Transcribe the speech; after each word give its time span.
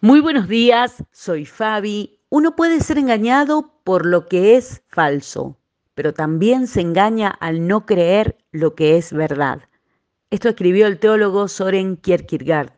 Muy 0.00 0.20
buenos 0.20 0.48
días, 0.48 1.04
soy 1.12 1.46
Fabi. 1.46 2.18
Uno 2.28 2.56
puede 2.56 2.80
ser 2.80 2.98
engañado 2.98 3.80
por 3.84 4.04
lo 4.04 4.26
que 4.26 4.56
es 4.56 4.82
falso, 4.88 5.56
pero 5.94 6.12
también 6.12 6.66
se 6.66 6.80
engaña 6.80 7.28
al 7.28 7.66
no 7.68 7.86
creer 7.86 8.36
lo 8.50 8.74
que 8.74 8.96
es 8.96 9.12
verdad. 9.12 9.62
Esto 10.30 10.48
escribió 10.48 10.88
el 10.88 10.98
teólogo 10.98 11.46
Soren 11.46 11.96
Kierkegaard. 11.96 12.72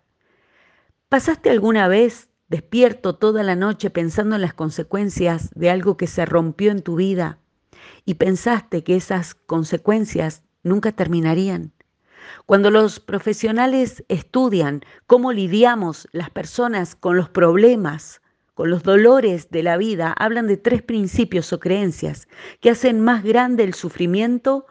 ¿Pasaste 1.09 1.49
alguna 1.49 1.89
vez 1.89 2.29
despierto 2.49 3.17
toda 3.17 3.43
la 3.43 3.57
noche 3.57 3.89
pensando 3.89 4.37
en 4.37 4.43
las 4.43 4.55
consecuencias 4.55 5.51
de 5.55 5.71
algo 5.71 5.97
que 5.97 6.07
se 6.07 6.27
rompió 6.27 6.71
en 6.71 6.83
tu 6.83 6.97
vida 6.97 7.39
y 8.05 8.15
pensaste 8.15 8.85
que 8.85 8.95
esas 8.95 9.35
consecuencias 9.35 10.43
nunca 10.63 10.93
terminarían? 10.93 11.73
Cuando 12.47 12.71
los 12.71 13.01
profesionales 13.01 14.05
estudian 14.09 14.83
cómo 15.07 15.33
lidiamos 15.33 16.09
las 16.13 16.31
personas 16.31 16.95
con 16.95 17.17
los 17.17 17.29
problemas, 17.29 18.21
con 18.55 18.71
los 18.71 18.83
dolores 18.83 19.51
de 19.51 19.63
la 19.63 19.77
vida, 19.77 20.15
hablan 20.19 20.47
de 20.47 20.57
tres 20.57 20.83
principios 20.83 21.53
o 21.53 21.61
creencias 21.61 22.27
que 22.61 22.71
hacen 22.71 23.01
más 23.01 23.23
grande 23.23 23.65
el 23.65 23.75
sufrimiento 23.75 24.67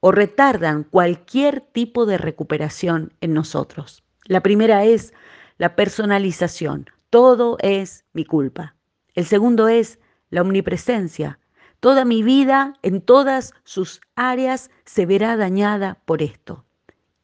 o 0.00 0.12
retardan 0.12 0.84
cualquier 0.84 1.60
tipo 1.60 2.06
de 2.06 2.18
recuperación 2.18 3.12
en 3.20 3.34
nosotros. 3.34 4.02
La 4.24 4.42
primera 4.42 4.84
es 4.84 5.12
la 5.58 5.74
personalización. 5.74 6.86
Todo 7.10 7.58
es 7.60 8.04
mi 8.12 8.24
culpa. 8.24 8.74
El 9.14 9.26
segundo 9.26 9.68
es 9.68 9.98
la 10.30 10.42
omnipresencia. 10.42 11.38
Toda 11.80 12.04
mi 12.04 12.22
vida, 12.22 12.74
en 12.82 13.00
todas 13.00 13.52
sus 13.64 14.00
áreas, 14.14 14.70
se 14.84 15.06
verá 15.06 15.36
dañada 15.36 15.98
por 16.04 16.22
esto. 16.22 16.64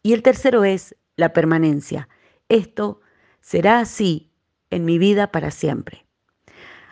Y 0.05 0.13
el 0.13 0.23
tercero 0.23 0.65
es 0.65 0.95
la 1.17 1.33
permanencia. 1.33 2.11
Esto 2.51 3.01
será 3.41 3.81
así 3.81 4.30
en 4.69 4.85
mi 4.85 4.99
vida 4.99 5.33
para 5.33 5.51
siempre. 5.51 6.05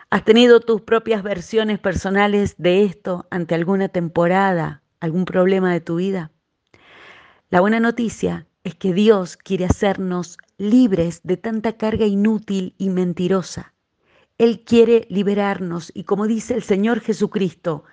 ¿Has 0.09 0.25
tenido 0.25 0.59
tus 0.61 0.81
propias 0.81 1.21
versiones 1.21 1.77
personales 1.77 2.55
de 2.57 2.83
esto 2.83 3.27
ante 3.29 3.53
alguna 3.53 3.87
temporada, 3.87 4.81
algún 4.99 5.25
problema 5.25 5.71
de 5.71 5.79
tu 5.79 5.97
vida? 5.97 6.31
La 7.51 7.61
buena 7.61 7.79
noticia 7.79 8.47
es 8.63 8.73
que 8.73 8.93
Dios 8.93 9.37
quiere 9.37 9.65
hacernos 9.65 10.39
libres 10.57 11.21
de 11.23 11.37
tanta 11.37 11.77
carga 11.77 12.07
inútil 12.07 12.73
y 12.79 12.89
mentirosa. 12.89 13.75
Él 14.39 14.63
quiere 14.65 15.05
liberarnos 15.11 15.91
y 15.93 16.05
como 16.05 16.25
dice 16.25 16.55
el 16.55 16.63
Señor 16.63 16.99
Jesucristo 16.99 17.83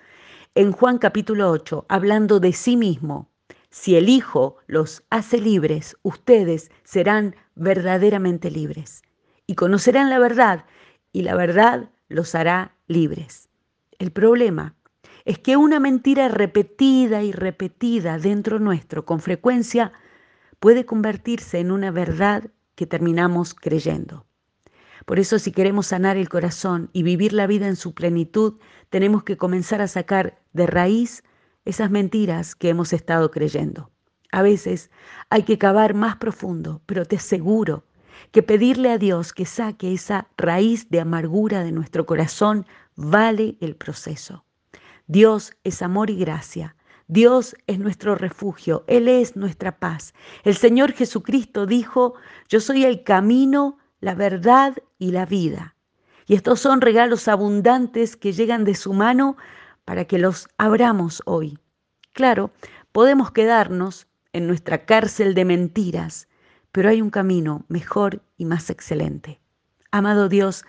en 0.55 0.71
Juan 0.71 0.97
capítulo 0.97 1.51
8, 1.51 1.85
hablando 1.89 2.39
de 2.39 2.53
sí 2.53 2.75
mismo, 2.75 3.30
si 3.71 3.95
el 3.95 4.09
Hijo 4.09 4.57
los 4.67 5.03
hace 5.09 5.39
libres, 5.39 5.97
ustedes 6.03 6.69
serán 6.83 7.35
verdaderamente 7.55 8.51
libres 8.51 9.01
y 9.47 9.55
conocerán 9.55 10.09
la 10.09 10.19
verdad 10.19 10.65
y 11.13 11.23
la 11.23 11.35
verdad 11.35 11.89
los 12.09 12.35
hará 12.35 12.75
libres. 12.87 13.49
El 13.97 14.11
problema 14.11 14.75
es 15.23 15.39
que 15.39 15.55
una 15.55 15.79
mentira 15.79 16.27
repetida 16.27 17.23
y 17.23 17.31
repetida 17.31 18.17
dentro 18.17 18.59
nuestro 18.59 19.05
con 19.05 19.21
frecuencia 19.21 19.93
puede 20.59 20.85
convertirse 20.85 21.59
en 21.59 21.71
una 21.71 21.91
verdad 21.91 22.51
que 22.75 22.85
terminamos 22.85 23.53
creyendo. 23.53 24.25
Por 25.05 25.17
eso 25.17 25.39
si 25.39 25.51
queremos 25.51 25.87
sanar 25.87 26.17
el 26.17 26.29
corazón 26.29 26.89
y 26.93 27.03
vivir 27.03 27.33
la 27.33 27.47
vida 27.47 27.67
en 27.67 27.75
su 27.75 27.93
plenitud, 27.93 28.59
tenemos 28.89 29.23
que 29.23 29.37
comenzar 29.37 29.81
a 29.81 29.87
sacar 29.87 30.41
de 30.53 30.67
raíz 30.67 31.23
esas 31.65 31.91
mentiras 31.91 32.55
que 32.55 32.69
hemos 32.69 32.93
estado 32.93 33.31
creyendo. 33.31 33.91
A 34.31 34.41
veces 34.41 34.89
hay 35.29 35.43
que 35.43 35.57
cavar 35.57 35.93
más 35.93 36.15
profundo, 36.15 36.81
pero 36.85 37.05
te 37.05 37.17
aseguro 37.17 37.85
que 38.31 38.43
pedirle 38.43 38.91
a 38.91 38.97
Dios 38.97 39.33
que 39.33 39.45
saque 39.45 39.93
esa 39.93 40.27
raíz 40.37 40.89
de 40.89 41.01
amargura 41.01 41.63
de 41.63 41.71
nuestro 41.71 42.05
corazón 42.05 42.65
vale 42.95 43.57
el 43.59 43.75
proceso. 43.75 44.45
Dios 45.07 45.53
es 45.63 45.81
amor 45.81 46.09
y 46.09 46.17
gracia. 46.17 46.75
Dios 47.07 47.57
es 47.67 47.77
nuestro 47.77 48.15
refugio, 48.15 48.85
Él 48.87 49.09
es 49.09 49.35
nuestra 49.35 49.77
paz. 49.79 50.13
El 50.45 50.55
Señor 50.55 50.93
Jesucristo 50.93 51.65
dijo, 51.65 52.13
yo 52.47 52.61
soy 52.61 52.85
el 52.85 53.03
camino, 53.03 53.77
la 53.99 54.15
verdad 54.15 54.77
y 54.97 55.11
la 55.11 55.25
vida. 55.25 55.75
Y 56.25 56.35
estos 56.35 56.61
son 56.61 56.79
regalos 56.79 57.27
abundantes 57.27 58.15
que 58.15 58.31
llegan 58.31 58.63
de 58.63 58.75
su 58.75 58.93
mano 58.93 59.35
para 59.85 60.05
que 60.05 60.17
los 60.17 60.47
abramos 60.57 61.21
hoy. 61.25 61.57
Claro, 62.13 62.51
podemos 62.91 63.31
quedarnos 63.31 64.07
en 64.33 64.47
nuestra 64.47 64.85
cárcel 64.85 65.33
de 65.33 65.45
mentiras, 65.45 66.27
pero 66.71 66.89
hay 66.89 67.01
un 67.01 67.09
camino 67.09 67.65
mejor 67.67 68.21
y 68.37 68.45
más 68.45 68.69
excelente. 68.69 69.39
Amado 69.91 70.29
Dios, 70.29 70.63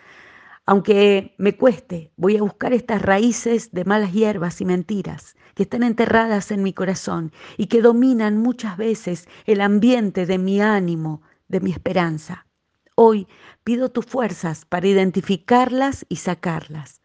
aunque 0.64 1.34
me 1.38 1.56
cueste, 1.56 2.12
voy 2.16 2.36
a 2.36 2.42
buscar 2.42 2.72
estas 2.72 3.02
raíces 3.02 3.72
de 3.72 3.84
malas 3.84 4.12
hierbas 4.12 4.60
y 4.60 4.64
mentiras 4.64 5.36
que 5.54 5.64
están 5.64 5.82
enterradas 5.82 6.50
en 6.50 6.62
mi 6.62 6.72
corazón 6.72 7.32
y 7.56 7.66
que 7.66 7.82
dominan 7.82 8.38
muchas 8.38 8.76
veces 8.76 9.28
el 9.44 9.60
ambiente 9.60 10.24
de 10.24 10.38
mi 10.38 10.60
ánimo, 10.60 11.22
de 11.48 11.60
mi 11.60 11.72
esperanza. 11.72 12.46
Hoy 12.94 13.26
pido 13.64 13.90
tus 13.90 14.06
fuerzas 14.06 14.64
para 14.64 14.86
identificarlas 14.86 16.06
y 16.08 16.16
sacarlas. 16.16 17.01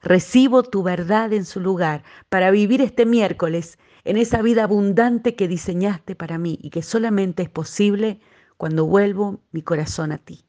Recibo 0.00 0.62
tu 0.62 0.82
verdad 0.82 1.32
en 1.32 1.44
su 1.44 1.60
lugar 1.60 2.04
para 2.28 2.50
vivir 2.50 2.80
este 2.80 3.04
miércoles 3.04 3.78
en 4.04 4.16
esa 4.16 4.42
vida 4.42 4.64
abundante 4.64 5.34
que 5.34 5.48
diseñaste 5.48 6.14
para 6.14 6.38
mí 6.38 6.58
y 6.62 6.70
que 6.70 6.82
solamente 6.82 7.42
es 7.42 7.50
posible 7.50 8.20
cuando 8.56 8.86
vuelvo 8.86 9.40
mi 9.52 9.62
corazón 9.62 10.12
a 10.12 10.18
ti. 10.18 10.44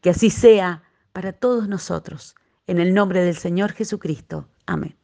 Que 0.00 0.10
así 0.10 0.30
sea 0.30 0.84
para 1.12 1.32
todos 1.32 1.68
nosotros. 1.68 2.34
En 2.66 2.78
el 2.78 2.94
nombre 2.94 3.22
del 3.22 3.36
Señor 3.36 3.72
Jesucristo. 3.72 4.48
Amén. 4.66 4.97